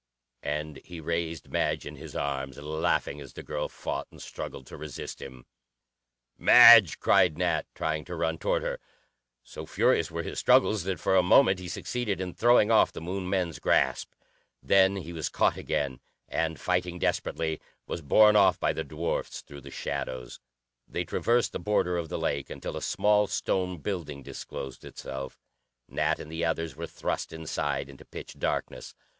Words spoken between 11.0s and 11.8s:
a moment he